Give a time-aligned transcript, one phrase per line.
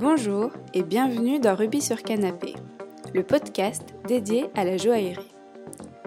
[0.00, 2.54] Bonjour et bienvenue dans Rubis sur Canapé,
[3.12, 5.34] le podcast dédié à la joaillerie.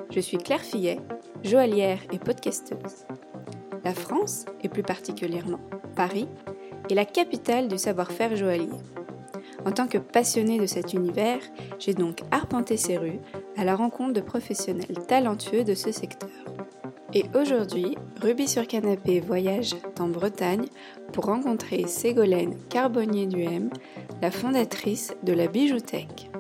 [0.10, 1.00] Je suis Claire Fillet,
[1.44, 3.06] joaillière et podcasteuse.
[3.84, 5.60] La France, et plus particulièrement
[5.96, 6.28] Paris,
[6.90, 8.82] est la capitale du savoir-faire joaillier.
[9.64, 11.42] En tant que passionnée de cet univers,
[11.78, 13.20] j'ai donc arpenté ces rues
[13.58, 16.32] à la rencontre de professionnels talentueux de ce secteur.
[17.14, 20.66] Et aujourd'hui, Ruby sur Canapé voyage en Bretagne
[21.14, 23.70] pour rencontrer Ségolène Carbonnier-Duhem,
[24.22, 26.32] la fondatrice de la Bijouthèque.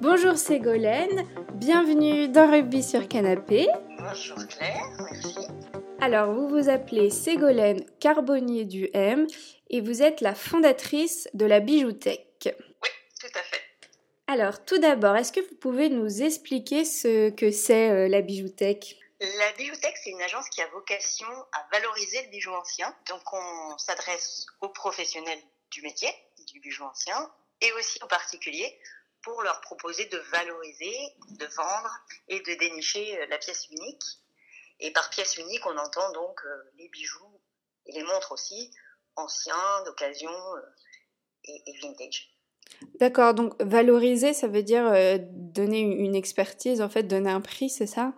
[0.00, 3.68] Bonjour Ségolène, bienvenue dans Rugby sur Canapé.
[3.98, 5.38] Bonjour Claire, merci.
[6.00, 9.26] Alors, vous vous appelez Ségolène Carbonnier-Duhem
[9.70, 12.56] et vous êtes la fondatrice de la Bijouthèque.
[12.82, 12.88] Oui,
[13.20, 13.60] tout à fait.
[14.26, 18.96] Alors, tout d'abord, est-ce que vous pouvez nous expliquer ce que c'est euh, la Bijouthèque
[19.20, 22.96] La Bijouthèque, c'est une agence qui a vocation à valoriser le bijou ancien.
[23.08, 26.08] Donc, on s'adresse aux professionnels du métier,
[26.46, 28.80] du bijou ancien, et aussi aux particuliers
[29.22, 30.96] pour leur proposer de valoriser,
[31.28, 34.02] de vendre et de dénicher euh, la pièce unique.
[34.78, 37.40] Et par pièce unique, on entend donc euh, les bijoux
[37.84, 38.70] et les montres aussi,
[39.16, 40.32] anciens, d'occasion
[41.44, 42.34] et, et vintage.
[42.98, 47.68] D'accord, donc valoriser, ça veut dire euh, donner une expertise, en fait, donner un prix,
[47.68, 48.14] c'est ça?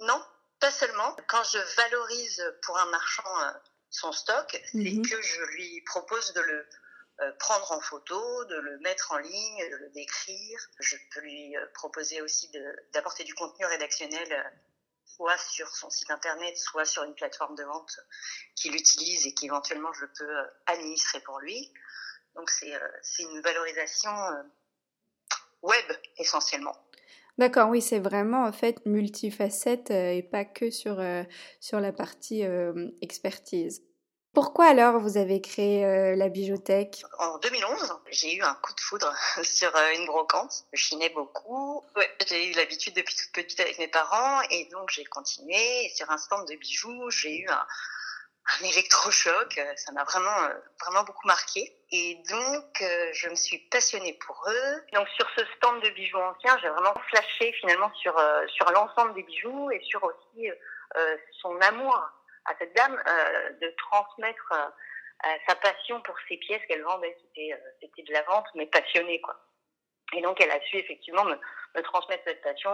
[0.00, 0.22] Non,
[0.68, 1.16] pas seulement.
[1.28, 3.52] Quand je valorise pour un marchand euh,
[3.88, 5.08] son stock, c'est Mhm.
[5.08, 6.68] que je lui propose de le
[7.20, 10.60] euh, prendre en photo, de le mettre en ligne, de le décrire.
[10.78, 12.50] Je peux lui euh, proposer aussi
[12.92, 14.30] d'apporter du contenu rédactionnel,
[15.06, 17.98] soit sur son site internet, soit sur une plateforme de vente
[18.54, 21.72] qu'il utilise et qu'éventuellement je peux administrer pour lui.
[22.34, 24.14] Donc c'est une valorisation
[25.62, 25.86] web
[26.18, 26.76] essentiellement.
[27.38, 31.22] D'accord, oui, c'est vraiment en fait multifacette euh, et pas que sur, euh,
[31.60, 33.84] sur la partie euh, expertise.
[34.34, 39.12] Pourquoi alors vous avez créé la bibliothèque En 2011, j'ai eu un coup de foudre
[39.42, 40.64] sur une brocante.
[40.72, 41.82] Je chinais beaucoup.
[42.28, 45.90] J'ai eu l'habitude depuis toute petite avec mes parents et donc j'ai continué.
[45.94, 47.66] Sur un stand de bijoux, j'ai eu un,
[48.48, 49.58] un électrochoc.
[49.58, 51.72] Euh, Ça m'a vraiment, euh, vraiment beaucoup marqué.
[51.90, 54.84] Et donc, euh, je me suis passionnée pour eux.
[54.92, 58.14] Donc, sur ce stand de bijoux anciens, j'ai vraiment flashé finalement sur,
[58.48, 60.50] sur l'ensemble des bijoux et sur aussi
[61.40, 61.96] son amour
[62.44, 62.96] à cette dame
[63.60, 64.52] de transmettre
[65.46, 67.16] sa passion pour ces pièces qu'elle vendait.
[67.34, 69.36] C'était de la vente, mais passionnée, quoi.
[70.14, 71.38] Et donc, elle a su effectivement me,
[71.74, 72.70] me transmettre cette passion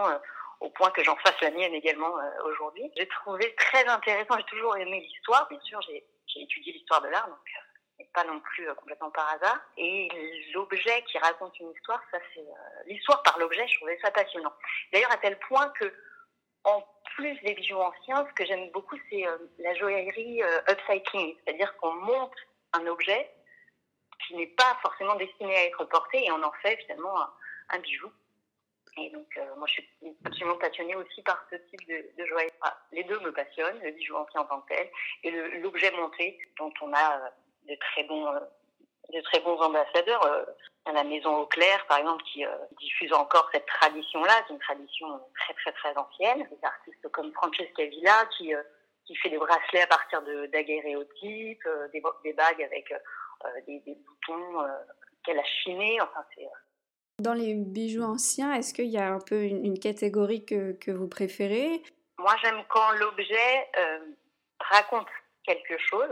[0.59, 2.91] au point que j'en fasse la mienne également euh, aujourd'hui.
[2.95, 5.47] J'ai trouvé très intéressant, j'ai toujours aimé l'histoire.
[5.49, 6.05] Bien sûr, j'ai
[6.35, 7.61] étudié l'histoire de l'art, donc euh,
[7.99, 9.59] mais pas non plus euh, complètement par hasard.
[9.77, 10.07] Et
[10.53, 12.45] l'objet qui raconte une histoire, ça c'est
[12.85, 13.67] l'histoire par l'objet.
[13.67, 14.53] Je trouvais ça passionnant.
[14.91, 15.93] D'ailleurs, à tel point que
[16.63, 16.83] en
[17.15, 19.23] plus des bijoux anciens, ce que j'aime beaucoup, c'est
[19.59, 22.35] la joaillerie upcycling, c'est-à-dire qu'on monte
[22.73, 23.31] un objet
[24.25, 27.33] qui n'est pas forcément destiné à être porté et on en fait finalement un,
[27.69, 28.11] un bijou.
[28.97, 29.89] Et donc, euh, moi, je suis
[30.23, 32.51] absolument passionnée aussi par ce type de, de joaillerie.
[32.91, 34.89] Les deux me passionnent, le bijou ancien en tant que tel
[35.23, 37.29] et l'objet monté, dont on a euh,
[37.67, 38.39] de très bons, euh,
[39.13, 40.25] de très bons ambassadeurs.
[40.25, 40.45] Euh,
[40.87, 42.45] à la maison Auclair, par exemple, qui
[42.79, 46.47] diffuse encore cette tradition-là, c'est une tradition très très très ancienne.
[46.47, 48.53] Des artistes comme Francesca Villa qui
[49.05, 52.93] qui fait des bracelets à partir de daguerréotypes, euh, des, des bagues avec
[53.67, 54.63] des, des boutons
[55.23, 55.99] qu'elle a chinés.
[56.01, 56.47] Enfin, c'est
[57.19, 61.81] Dans les bijoux anciens, est-ce qu'il y a un peu une, catégorie que, vous préférez?
[62.17, 63.99] Moi j'aime quand l'objet euh,
[64.59, 65.07] raconte
[65.43, 66.09] quelque chose.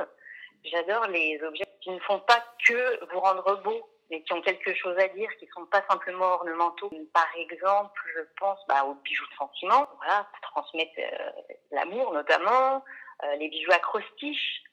[0.64, 4.74] J'adore les objets qui ne font pas que vous rendre beau, mais qui ont quelque
[4.76, 6.90] chose à dire, qui sont pas simplement ornementaux.
[7.14, 11.32] Par exemple, je pense bah, aux bijoux de sentiment, voilà, pour transmettre euh,
[11.72, 12.82] l'amour notamment,
[13.24, 14.64] euh, les bijoux acrostiches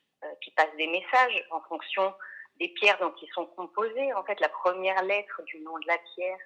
[0.42, 2.14] qui passent des messages en fonction
[2.60, 4.12] des pierres dont ils sont composés.
[4.12, 6.38] En fait, la première lettre du nom de la pierre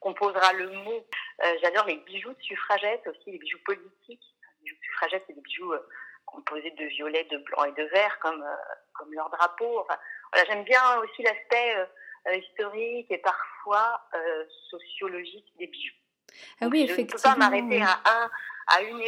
[0.00, 1.06] composera le mot.
[1.44, 4.34] Euh, J'adore les bijoux de suffragettes aussi, les bijoux politiques.
[4.60, 5.86] Les bijoux de suffragettes, c'est des bijoux euh,
[6.24, 9.80] composés de violet, de blanc et de vert, comme, euh, comme leur drapeau.
[9.80, 9.98] Enfin,
[10.32, 11.88] voilà, J'aime bien aussi l'aspect
[12.32, 14.02] historique et parfois
[14.68, 15.94] sociologique des bijoux.
[16.60, 17.32] Ah oui, je ne peux effectivement.
[17.32, 18.30] pas m'arrêter à, un,
[18.66, 19.02] à une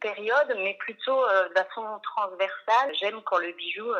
[0.00, 2.94] période, mais plutôt de façon transversale.
[3.00, 3.90] J'aime quand le bijou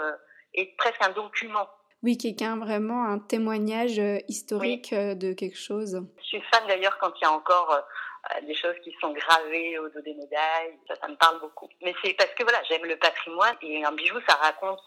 [0.52, 1.66] est presque un document.
[2.02, 6.04] Oui, quelqu'un vraiment un témoignage euh, historique euh, de quelque chose.
[6.18, 9.78] Je suis fan d'ailleurs quand il y a encore euh, des choses qui sont gravées
[9.78, 10.76] au dos des médailles.
[10.88, 11.68] Ça, ça me parle beaucoup.
[11.80, 14.80] Mais c'est parce que voilà, j'aime le patrimoine et un bijou, ça raconte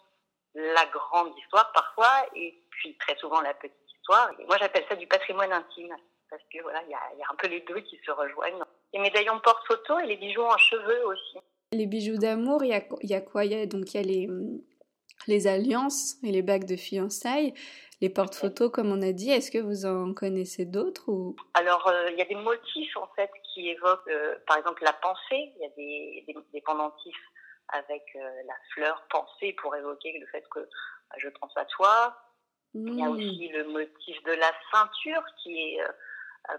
[0.55, 4.29] la grande histoire parfois et puis très souvent la petite histoire.
[4.37, 5.95] Et moi, j'appelle ça du patrimoine intime
[6.29, 8.11] parce que voilà, il y a, il y a un peu les deux qui se
[8.11, 8.61] rejoignent.
[8.93, 11.37] Les médaillons porte-photo et les bijoux en cheveux aussi.
[11.71, 13.45] Les bijoux d'amour, il y a, il y a quoi?
[13.45, 14.27] Il y a, Donc il y a les,
[15.27, 17.53] les alliances et les bagues de fiançailles,
[18.01, 19.31] les porte-photos, comme on a dit.
[19.31, 21.35] Est-ce que vous en connaissez d'autres ou...
[21.53, 24.93] Alors, euh, il y a des motifs en fait qui évoquent, euh, par exemple, la
[24.93, 25.53] pensée.
[25.55, 27.25] Il y a des, des, pendentifs
[27.69, 32.17] avec euh, la fleur pensée pour évoquer le fait que bah, je pense à toi.
[32.73, 33.11] Il y a mmh.
[33.11, 35.79] aussi le motif de la ceinture qui est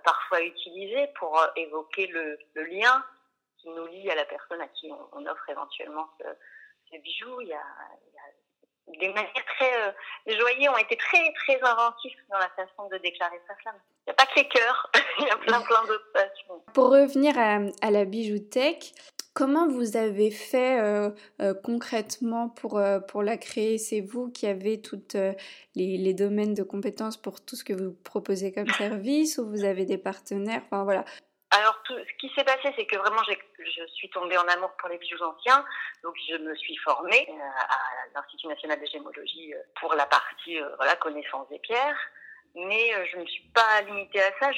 [0.03, 3.05] parfois utilisé pour évoquer le, le, lien
[3.58, 6.25] qui nous lie à la personne à qui on, offre éventuellement ce,
[6.91, 7.43] ce bijou.
[7.43, 7.62] Il y a
[9.00, 9.88] des manières très.
[9.88, 9.93] Euh,
[10.27, 13.77] les joailliers ont été très, très inventifs dans la façon de déclarer sa flamme.
[14.06, 16.62] Il n'y a pas que les cœurs, il y a plein, plein d'autres façons.
[16.73, 18.93] Pour revenir à, à, la bijoutech,
[19.35, 21.11] comment vous avez fait euh,
[21.43, 23.79] euh, concrètement pour, pour la créer?
[23.79, 25.15] C'est vous qui avez tous
[25.75, 29.65] les, les, domaines de compétences pour tout ce que vous proposez comme service ou vous
[29.65, 30.62] avez des partenaires?
[30.67, 31.05] Enfin voilà,
[31.52, 34.98] alors, ce qui s'est passé, c'est que vraiment, je suis tombée en amour pour les
[34.98, 35.64] bijoux anciens.
[36.02, 37.78] Donc, je me suis formée euh, à
[38.14, 41.98] l'Institut national de gémologie euh, pour la partie euh, connaissance des pierres.
[42.56, 44.50] Mais je ne me suis pas limitée à ça.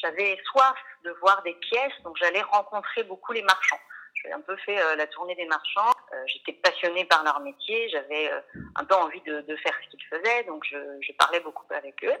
[0.00, 3.80] J'avais soif de voir des pièces, donc j'allais rencontrer beaucoup les marchands.
[4.14, 5.90] J'ai un peu fait la tournée des marchands.
[6.26, 7.88] J'étais passionnée par leur métier.
[7.88, 8.30] J'avais
[8.76, 12.16] un peu envie de, faire ce qu'ils faisaient, donc je parlais beaucoup avec eux.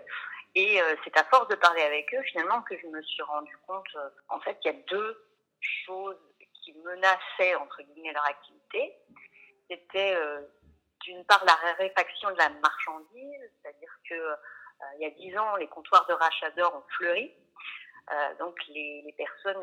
[0.54, 3.56] Et euh, c'est à force de parler avec eux, finalement, que je me suis rendu
[3.66, 5.24] compte, euh, en fait, qu'il y a deux
[5.86, 6.18] choses
[6.54, 8.96] qui menaçaient, entre guillemets, leur activité.
[9.70, 10.40] C'était, euh,
[11.04, 14.34] d'une part, la raréfaction de la marchandise, c'est-à-dire que
[14.98, 17.34] il y a dix ans, les comptoirs de rachat d'or ont fleuri.
[18.38, 19.62] donc, les, les personnes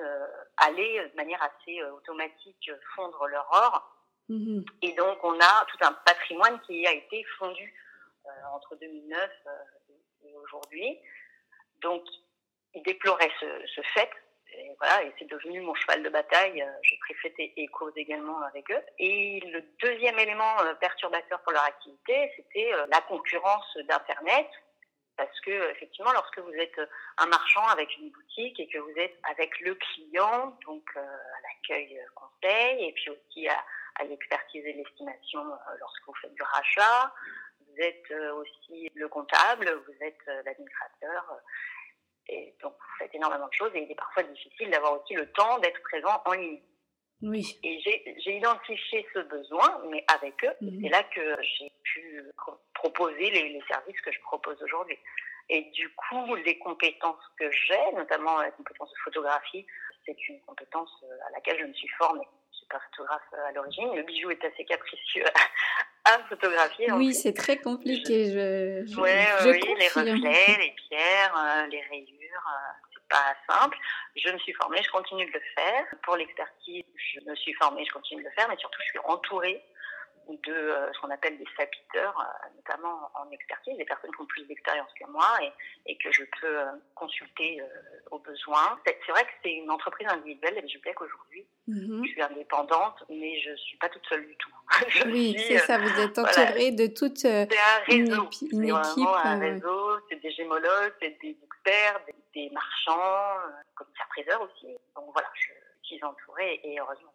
[0.58, 3.98] allaient de manière assez automatique fondre leur or.
[4.30, 7.74] Mmh Et donc, on a tout un patrimoine qui a été fondu
[8.54, 9.32] entre 2009
[10.44, 11.00] aujourd'hui.
[11.82, 12.04] Donc,
[12.74, 14.10] il déplorait ce, fait.
[14.54, 16.62] Et voilà, et c'est devenu mon cheval de bataille.
[16.62, 18.82] Euh, j'ai préféré et cause également avec eux.
[18.98, 24.48] Et le deuxième élément euh, perturbateur pour leur activité, c'était euh, la concurrence d'Internet.
[25.18, 26.80] Parce que effectivement, lorsque vous êtes
[27.18, 31.02] un marchand avec une boutique et que vous êtes avec le client, donc à
[31.42, 35.44] l'accueil conseil, et puis aussi à l'expertise et l'estimation
[35.80, 37.12] lorsque vous faites du rachat,
[37.78, 41.32] vous êtes euh, aussi le comptable, vous êtes euh, l'administrateur.
[41.32, 41.36] Euh,
[42.30, 45.32] et donc, vous faites énormément de choses et il est parfois difficile d'avoir aussi le
[45.32, 46.62] temps d'être présent en ligne.
[47.22, 47.60] Oui.
[47.64, 50.82] Et j'ai identifié ce besoin, mais avec eux, mhm.
[50.84, 52.22] c'est là que j'ai pu
[52.76, 54.98] proposer les, les, services que je propose aujourd'hui.
[55.50, 59.66] Et du coup, les compétences que j'ai, notamment la compétence de photographie,
[60.06, 60.92] c'est une compétence
[61.28, 62.28] à laquelle je me suis formée.
[62.68, 63.96] Suis pas photographe à l'origine.
[63.96, 65.24] Le bijou est assez capricieux
[66.06, 66.92] à photographier.
[66.92, 68.26] Oui, c'est très compliqué.
[68.26, 73.78] Je, je, oui, les reflets, les pierres, euh, les rayures, euh, c'est pas simple.
[74.16, 75.86] Je me suis formée, je continue de le faire.
[76.04, 79.00] Pour l'expertise, je me suis formée, je continue de le faire, mais surtout, je suis
[79.06, 79.64] entourée
[80.34, 84.26] de euh, ce qu'on appelle des sapiteurs, euh, notamment en expertise, des personnes qui ont
[84.26, 85.52] plus d'expérience que moi et,
[85.92, 87.62] et, que je peux euh, consulter
[88.12, 88.80] au besoin.
[88.86, 92.04] C'est vrai que c'est une entreprise individuelle, et je sais qu'aujourd'hui, mhm.
[92.06, 94.52] je suis indépendante, mais je suis pas toute seule du tout.
[95.08, 98.30] oui, c'est ça, vous êtes entourée de toute c'est un réseau.
[98.52, 99.08] Une, équipe.
[99.24, 102.02] un réseau, c'est des gémologues, c'est des experts,
[102.34, 103.40] des, marchands,
[103.76, 104.68] commissaires-priseurs aussi.
[104.96, 105.52] Donc voilà, je
[105.84, 107.14] suis entourée et heureusement.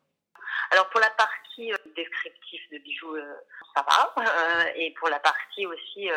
[0.71, 3.35] Alors pour la partie euh, descriptif de bijoux, euh,
[3.75, 4.15] ça va.
[4.19, 6.11] Euh, et pour la partie aussi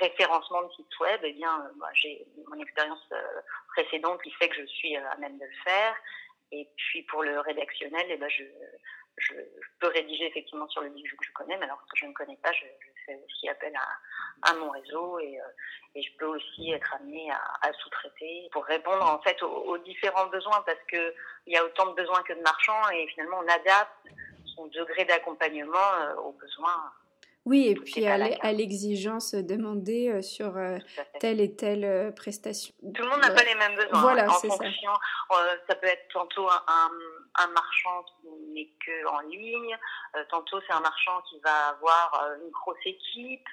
[0.00, 3.08] référencement de site web, eh bien, moi, j'ai mon expérience
[3.68, 5.96] précédente qui fait que je suis à même de le faire.
[6.50, 8.42] Et puis pour le rédactionnel, eh ben, je,
[9.18, 9.34] je,
[9.80, 12.36] peux rédiger effectivement sur le bijou que je connais, mais alors que je ne connais
[12.36, 12.64] pas, je,
[13.04, 15.44] fais aussi appel à, à mon réseau et, euh,
[15.96, 20.26] et, je peux aussi être amenée à, à sous-traiter pour répondre en fait aux, différents
[20.26, 21.12] besoins parce que
[21.46, 24.06] il y a autant de besoins que de marchands et finalement on adapte
[24.54, 26.92] son degré d'accompagnement euh, aux besoins
[27.44, 30.78] oui, et puis à l'exigence demandée euh, sur euh,
[31.18, 32.72] telle et telle euh, prestation.
[32.94, 34.00] Tout le monde n'a pas les mêmes besoins.
[34.00, 34.92] Voilà, en fonction,
[35.28, 35.36] ça.
[35.66, 35.74] ça.
[35.74, 36.90] peut être tantôt un,
[37.34, 39.76] un marchand qui n'est que en ligne,
[40.30, 43.48] tantôt c'est un marchand qui va avoir une grosse équipe,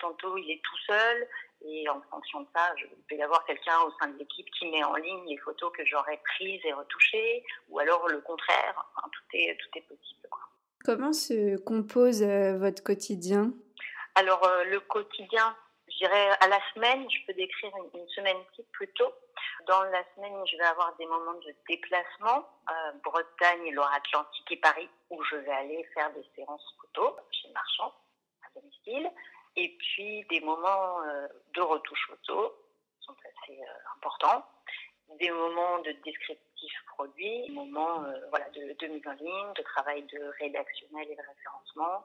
[0.00, 1.28] tantôt il est tout seul.
[1.66, 4.66] Et en fonction de ça, je peut y avoir quelqu'un au sein de l'équipe qui
[4.70, 8.74] met en ligne les photos que j'aurais prises et retouchées, ou alors le contraire.
[8.96, 10.28] Enfin, tout est tout est possible.
[10.30, 10.42] Quoi.
[10.84, 13.54] Comment se compose euh, votre quotidien?
[14.16, 15.56] Alors, euh, le quotidien,
[15.88, 19.10] je dirais à la semaine, je peux décrire une, semaine type plutôt.
[19.66, 24.90] Dans la semaine, je vais avoir des moments de déplacement, euh, Bretagne, Loire-Atlantique et Paris,
[25.08, 27.94] où je vais aller faire des séances photos chez marchand,
[28.42, 29.10] à domicile.
[29.56, 30.98] Et puis des moments
[31.54, 32.54] de retouche photo,
[33.00, 33.58] qui sont assez
[33.96, 34.44] importants
[35.18, 35.92] des moments de
[36.86, 41.22] produit, des moments euh, voilà, de, mise en ligne, de travail de rédactionnel et de
[41.22, 42.04] référencement.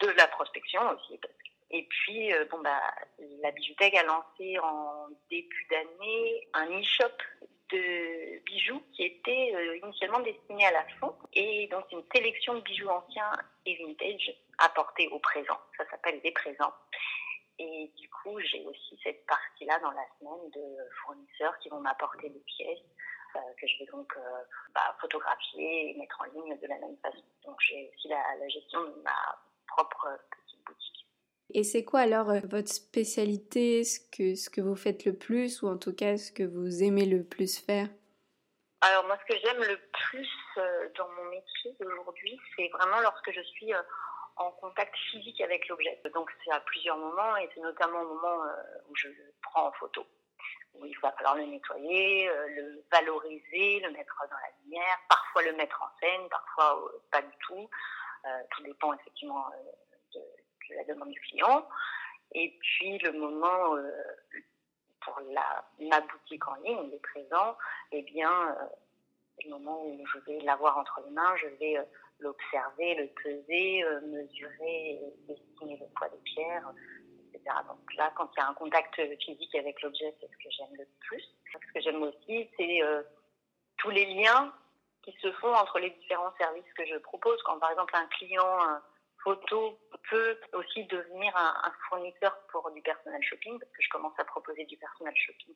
[0.00, 1.20] de la prospection aussi.
[1.72, 2.80] Et puis, bon, bah,
[3.42, 7.14] la Bijoutech a lancé en début d'année un e-shop
[7.70, 11.14] de bijoux qui était initialement destiné à la fond.
[11.32, 13.30] Et donc, une sélection de bijoux anciens
[13.66, 15.58] et vintage apportés au présent.
[15.76, 16.74] Ça s'appelle des présents.
[17.60, 22.30] Et du coup, j'ai aussi cette partie-là dans la semaine de fournisseurs qui vont m'apporter
[22.30, 23.19] des pièces euh,
[23.60, 24.20] que je vais donc euh,
[24.74, 27.22] bah, photographier et mettre en ligne de la même façon.
[27.44, 31.06] Donc j'ai aussi la, gestion de ma propre petite boutique.
[31.52, 35.62] Et c'est quoi alors euh, votre spécialité, ce que, ce que vous faites le plus
[35.62, 37.88] ou en tout cas ce que vous aimez le plus faire?
[38.82, 40.28] Alors moi, ce que j'aime le plus
[40.96, 43.74] dans mon métier aujourd'hui, c'est vraiment lorsque je suis
[44.40, 46.00] en contact physique avec l'objet.
[46.14, 48.52] Donc c'est à plusieurs moments et c'est notamment au moment euh,
[48.88, 50.04] où je le prends en photo,
[50.74, 55.42] où il va falloir le nettoyer, euh, le valoriser, le mettre dans la lumière, parfois
[55.42, 57.68] le mettre en scène, parfois euh, pas du tout.
[58.50, 59.46] tout dépend effectivement
[60.14, 60.20] de,
[60.76, 61.66] la demande du client.
[62.32, 63.76] Et puis le moment
[65.00, 67.56] pour la, ma boutique en ligne, il est présent,
[67.90, 68.56] eh bien,
[69.44, 71.76] le moment où je vais l'avoir entre les mains, je vais
[72.20, 76.72] l'observer, le peser, euh, mesurer, estimer le poids des pierres,
[77.44, 80.76] Donc là, quand il y a un contact physique avec l'objet, c'est ce que j'aime
[80.76, 81.24] le plus.
[81.52, 83.02] Ce que j'aime aussi, c'est euh,
[83.78, 84.52] tous les liens
[85.02, 87.40] qui se font entre les différents services que je propose.
[87.44, 88.58] Quand par exemple un client
[89.22, 89.78] photo
[90.08, 94.64] peut aussi devenir un, fournisseur pour du personal shopping, parce que je commence à proposer
[94.64, 95.54] du personal shopping.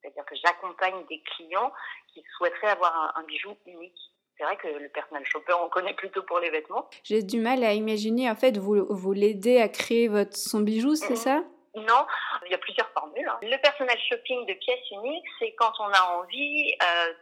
[0.00, 1.72] C'est-à-dire que j'accompagne des clients
[2.08, 6.22] qui souhaiteraient avoir un bijou unique c'est vrai que le personal shopper, on connaît plutôt
[6.22, 6.88] pour les vêtements.
[7.04, 10.94] J'ai du mal à imaginer, en fait, vous, vous l'aidez à créer votre, son bijou,
[10.94, 11.44] c'est ça?
[11.74, 12.06] Non,
[12.44, 13.26] il y a plusieurs formules.
[13.26, 13.38] Hein.
[13.42, 17.12] Le personal shopping de pièces uniques, c'est quand on a envie euh,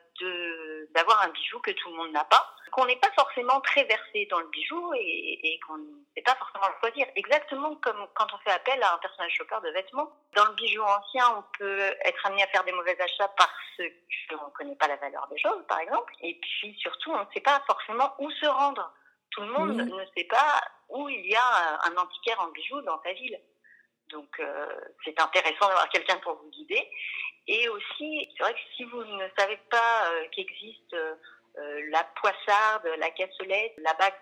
[0.95, 4.27] d'avoir un bijou que tout le monde n'a pas, qu'on n'est pas forcément très versé
[4.31, 5.85] dans le bijou et, qu'on ne
[6.15, 7.07] sait pas forcément le choisir.
[7.17, 10.11] Exactement comme quand on fait appel à un personnage shopper de vêtements.
[10.35, 13.89] Dans le bijou ancien, on peut être amené à faire des mauvais achats parce
[14.29, 16.13] qu'on ne connaît pas la valeur des choses, par exemple.
[16.21, 18.93] Et puis surtout, on ne sait pas forcément où se rendre.
[19.31, 23.01] Tout le monde ne sait pas où il y a un antiquaire en bijoux dans
[23.03, 23.39] sa ville.
[24.11, 24.67] Donc euh,
[25.05, 26.89] c'est intéressant d'avoir quelqu'un pour vous guider.
[27.47, 31.17] Et aussi, c'est vrai que si vous ne savez pas euh, qu'existe euh,
[31.91, 34.15] la poissarde, la cassolette, la bague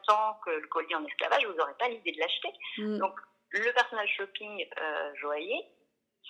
[0.44, 2.52] que le collier en esclavage, vous n'aurez pas l'idée de l'acheter.
[2.78, 2.98] Mm.
[2.98, 3.18] Donc
[3.50, 4.66] le personal shopping
[5.20, 5.66] joaillier,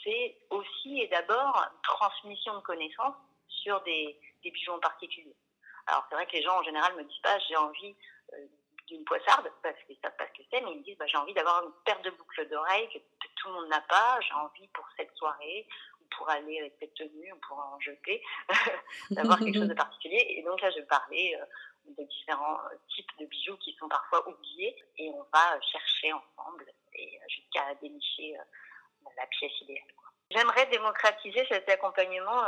[0.04, 3.16] c'est aussi et d'abord transmission de connaissances
[3.48, 5.34] sur des, des bijoux en particulier.
[5.86, 7.96] Alors c'est vrai que les gens en général me disent pas j'ai envie
[8.88, 11.18] d'une poissarde parce qu'ils savent pas ce que c'est, mais ils me disent bah, j'ai
[11.18, 12.98] envie d'avoir une paire de boucles d'oreilles que
[13.48, 15.66] tout le monde n'a pas, j'ai envie pour cette soirée
[16.00, 18.22] ou pour aller avec cette tenue ou pour en jeter,
[19.10, 20.24] d'avoir quelque chose de particulier.
[20.36, 21.44] Et donc là, je vais parler euh,
[21.96, 26.66] de différents euh, types de bijoux qui sont parfois oubliés et on va chercher ensemble
[26.94, 28.36] et euh, jusqu'à dénicher
[29.16, 29.88] la pièce idéale.
[30.30, 32.42] J'aimerais démocratiser cet accompagnement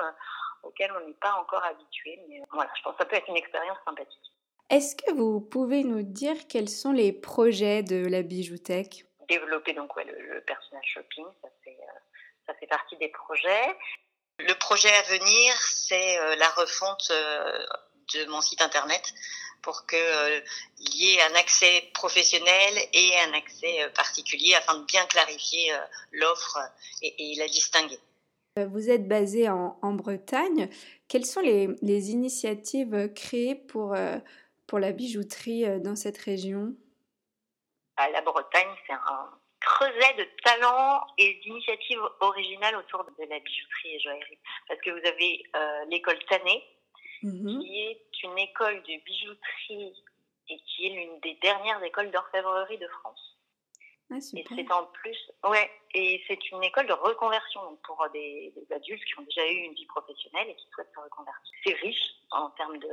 [0.62, 3.38] auquel on n'est pas encore habitué, mais voilà, je pense que ça peut être une
[3.38, 4.33] expérience sympathique.
[4.69, 9.92] Est-ce que vous pouvez nous dire quels sont les projets de la bijoutech Développer donc
[9.96, 11.99] le, personal shopping, ça fait, euh,
[12.49, 13.76] ça fait partie des projets.
[14.40, 17.64] Le projet à venir, c'est euh, la refonte euh,
[18.14, 19.14] de mon site internet
[19.62, 20.42] pour qu'il
[20.80, 25.70] y ait un accès professionnel et un accès particulier afin de bien clarifier
[26.10, 26.58] l'offre
[27.02, 28.00] et, la distinguer.
[28.56, 30.70] Vous êtes basé en, Bretagne.
[31.08, 33.94] Quelles sont les, les initiatives créées pour
[34.66, 36.75] pour la bijouterie dans cette région?
[38.09, 39.30] La Bretagne, c'est un
[39.61, 44.38] creuset de talents et d'initiatives originales autour de la bijouterie et joaillerie.
[44.66, 46.64] Parce que vous avez euh, l'école Tané,
[47.23, 47.61] mhm.
[47.61, 50.04] qui est une école de bijouterie
[50.49, 53.37] et qui est l'une des dernières écoles d'orfèvrerie de France.
[54.12, 59.04] Ah, et c'est en plus, ouais, et c'est une école de reconversion pour des, adultes
[59.04, 61.52] qui ont déjà eu une vie professionnelle et qui souhaitent se reconvertir.
[61.64, 62.88] C'est riche en termes de,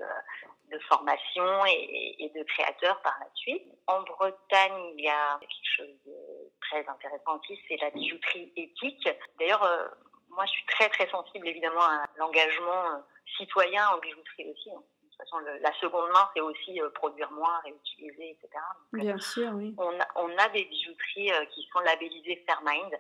[0.72, 3.64] de formation et, de créateurs par la suite.
[3.88, 6.16] En Bretagne, il y a quelque chose de
[6.62, 9.08] très intéressant aussi, c'est la bijouterie éthique.
[9.40, 9.88] D'ailleurs, euh,
[10.30, 12.98] moi, je suis très très sensible évidemment à l'engagement euh,
[13.38, 14.72] citoyen en bijouterie aussi.
[14.72, 18.64] Hein toute façon, la seconde main, c'est aussi euh, produire moins, réutiliser, etc.
[18.94, 19.74] Bien sûr, oui.
[19.80, 22.94] On a, on a des bijouteries qui sont labellisées Fairmind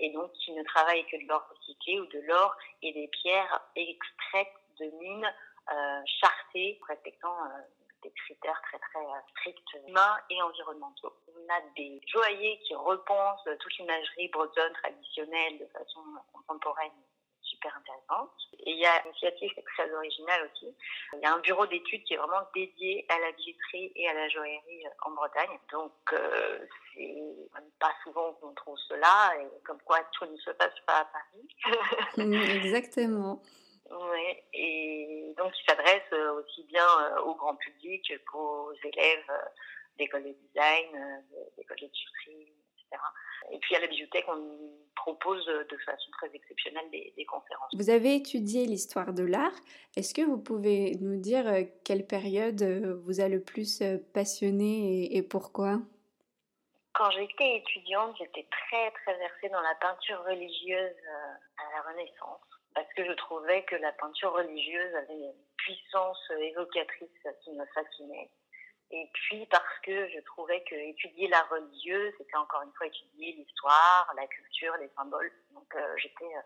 [0.00, 3.60] et donc qui ne travaillent que de l'or recyclé ou de l'or et des pierres
[3.76, 4.48] extraites
[4.80, 5.32] de mines
[6.20, 7.36] chartées, respectant
[8.02, 11.14] des critères très très stricts humains et environnementaux.
[11.28, 16.00] On a des joailliers qui repensent toute l'imagerie bretonne traditionnelle de façon
[16.32, 16.92] contemporaine
[17.42, 18.30] super intéressante.
[18.60, 20.74] Et il y a une initiative très originale aussi.
[21.14, 24.14] Il y a un bureau d'études qui est vraiment dédié à la bijouterie et à
[24.14, 25.58] la joaillerie en Bretagne.
[25.72, 26.58] Donc, euh,
[26.94, 27.16] c'est
[27.78, 32.56] pas souvent qu'on trouve cela, et comme quoi tout ne se passe pas à Paris.
[32.64, 33.42] Exactement.
[33.90, 36.86] Oui, et donc il s'adresse aussi bien
[37.24, 39.32] au grand public qu'aux élèves
[39.98, 41.24] d'écoles de design,
[41.56, 43.02] d'écoles de bijouterie, etc.
[43.52, 47.70] Et puis à la bibliothèque, on propose de façon très exceptionnelle des, conférences.
[47.74, 49.54] Vous avez étudié l'histoire de l'art.
[49.96, 53.98] Est-ce que vous pouvez nous dire euh, quelle période euh, vous a le plus euh,
[54.12, 55.78] passionné et, pourquoi?
[56.94, 60.96] Quand j'étais étudiante, j'étais très très versée dans la peinture religieuse
[61.56, 67.26] à la Renaissance parce que je trouvais que la peinture religieuse avait une puissance évocatrice
[67.42, 68.30] qui me fascinait.
[68.92, 73.32] Et puis parce que je trouvais que étudier la religieux, c'était encore une fois étudier
[73.32, 75.30] l'histoire, la culture, les symboles.
[75.52, 76.40] Donc euh, j'étais euh,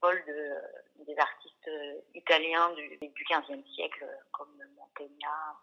[0.00, 5.56] folle de, des artistes euh, italiens du 15e siècle, comme Mantegna,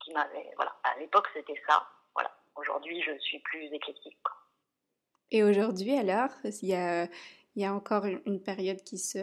[0.00, 0.52] qui m'avait.
[0.56, 1.86] Voilà, à l'époque c'était ça.
[2.14, 2.34] Voilà.
[2.54, 4.16] Aujourd'hui, je suis plus éclectique.
[5.30, 7.08] Et aujourd'hui, alors, il y a,
[7.56, 9.18] il y a encore une période qui se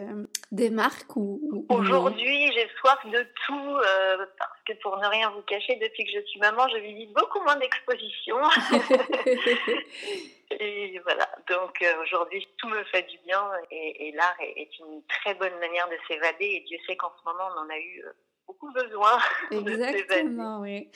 [0.50, 5.76] démarque ou, Aujourd'hui, j'ai soif de tout euh, parce que pour ne rien vous cacher,
[5.76, 8.40] depuis que je suis maman, je visite beaucoup moins d'expositions.
[10.50, 15.34] et voilà, donc euh, aujourd'hui, tout me fait du bien et, l'art est, une très
[15.34, 18.10] bonne manière de s'évader et Dieu sait qu'en ce moment, on en a eu euh,
[18.48, 19.16] beaucoup besoin.
[19.52, 20.90] Exactement, oui.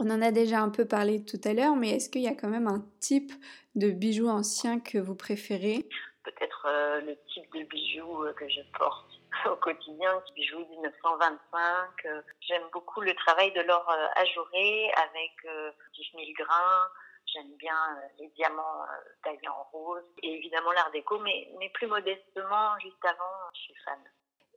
[0.00, 2.34] On en a déjà un peu parlé tout à l'heure, mais est-ce qu'il y a
[2.34, 3.32] quand même un type
[3.76, 5.86] de bijoux anciens que vous préférez?
[6.66, 9.10] Euh, le type de bijoux euh, que je porte
[9.50, 12.06] au quotidien, bijoux 1925.
[12.06, 15.32] Euh, j'aime beaucoup le travail de l'or ajouré avec
[15.94, 16.88] 10 000 grains.
[17.32, 17.76] J'aime bien
[18.18, 18.84] les diamants
[19.22, 23.98] taillés en rose et évidemment l'art déco, mais, plus modestement, juste avant, je suis fan.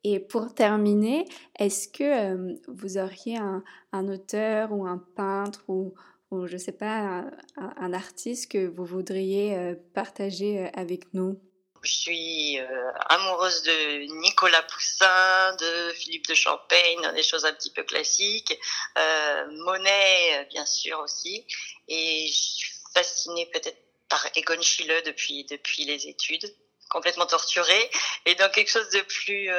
[0.03, 1.25] Et pour terminer,
[1.59, 5.93] est-ce que vous auriez un, auteur ou un peintre ou,
[6.31, 7.25] je ne sais pas,
[7.57, 11.39] un, artiste que vous voudriez partager avec nous?
[11.83, 17.71] Je suis euh, amoureuse de Nicolas Poussin, de Philippe de Champagne, des choses un petit
[17.71, 18.57] peu classiques.
[18.97, 21.45] Euh, Monet, euh, bien sûr aussi.
[21.89, 26.55] Et je suis fascinée peut-être par Egon Schiele depuis depuis les études,
[26.89, 27.91] complètement torturée.
[28.25, 29.49] Et dans quelque chose de plus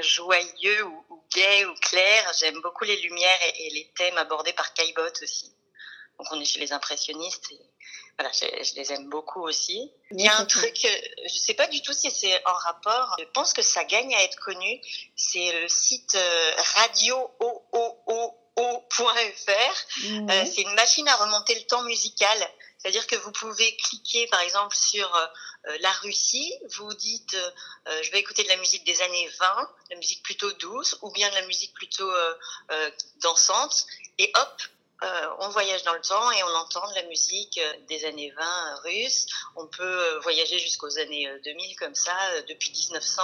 [0.00, 4.74] joyeux ou, ou, gai ou clair, j'aime beaucoup les lumières et, les thèmes abordés par
[4.74, 5.54] Caillebotte aussi.
[6.18, 7.52] Donc on est chez les impressionnistes
[8.20, 9.90] voilà, je, les aime beaucoup aussi.
[10.10, 13.16] Il y a un truc, euh, je sais pas du tout si c'est en rapport.
[13.18, 14.78] Je pense que ça gagne à être connu.
[15.16, 17.30] C'est le site euh, radio
[20.02, 20.30] mmh.
[20.30, 22.38] euh, c'est une machine à remonter le temps musical.
[22.76, 25.10] C'est-à-dire que vous pouvez cliquer, par exemple, sur
[25.80, 26.52] la Russie.
[26.76, 27.36] Vous dites,
[27.86, 31.28] je vais écouter de la musique des années 20, la musique plutôt douce, ou bien
[31.28, 32.10] de la musique plutôt
[33.20, 34.62] dansante, et hop,
[35.02, 38.32] euh, on voyage dans le temps et on entend de la musique euh, des années
[38.36, 39.26] 20 euh, russes.
[39.56, 42.12] On peut voyager jusqu'aux années 2000 comme ça,
[42.48, 43.22] depuis 1900,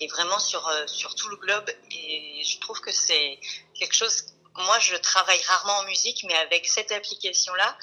[0.00, 1.70] et vraiment sur, sur tout le globe.
[1.92, 3.38] Et je trouve que c'est
[3.78, 4.26] quelque chose...
[4.56, 7.76] Moi, je travaille rarement en musique, mais avec cette application-là,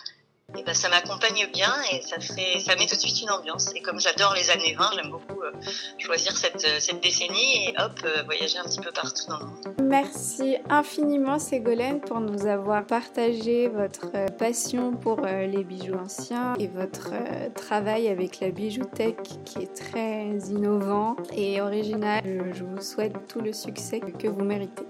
[0.58, 3.74] et ben, ça m'accompagne bien et ça fait, ça met tout de suite une ambiance.
[3.76, 5.52] Et comme j'adore les années 20, j'aime beaucoup euh,
[5.98, 9.46] choisir cette, euh, cette, décennie et hop, euh, voyager un petit peu partout dans le
[9.46, 9.76] monde.
[9.82, 17.12] Merci infiniment Ségolène pour nous avoir partagé votre passion pour les bijoux anciens et votre
[17.56, 22.22] travail avec la bijoutech qui est très innovant et original.
[22.54, 24.86] Je vous souhaite tout le succès que vous méritez.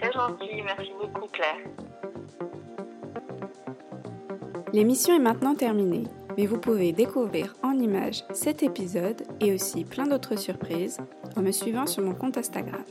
[0.00, 1.56] Très gentil, merci beaucoup Claire.
[4.72, 6.04] L'émission est maintenant terminée,
[6.38, 10.96] mais vous pouvez découvrir en images cet épisode et aussi plein d'autres surprises
[11.36, 12.82] en me suivant sur mon compte Instagram.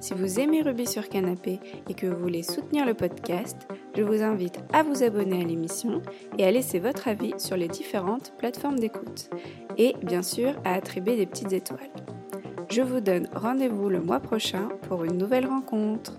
[0.00, 4.20] Si vous aimez Ruby sur Canapé et que vous voulez soutenir le podcast, je vous
[4.20, 6.02] invite à vous abonner à l'émission
[6.38, 9.30] et à laisser votre avis sur les différentes plateformes d'écoute.
[9.78, 11.92] Et bien sûr à attribuer des petites étoiles.
[12.68, 16.18] Je vous donne rendez-vous le mois prochain pour une nouvelle rencontre.